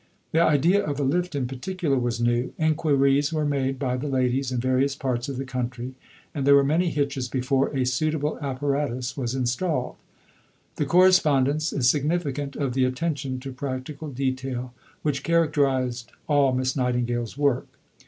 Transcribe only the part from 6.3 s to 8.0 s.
and there were many hitches before a